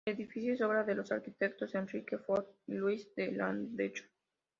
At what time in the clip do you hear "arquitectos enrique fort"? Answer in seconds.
1.11-2.49